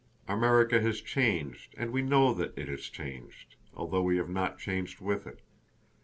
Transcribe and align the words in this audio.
America 0.27 0.81
has 0.81 0.99
changed 0.99 1.75
and 1.77 1.91
we 1.91 2.01
know 2.01 2.33
that 2.33 2.57
it 2.57 2.67
has 2.67 2.89
changed, 2.89 3.55
although 3.75 4.01
we 4.01 4.17
have 4.17 4.29
not 4.29 4.57
changed 4.57 4.99
with 4.99 5.27
it. 5.27 5.41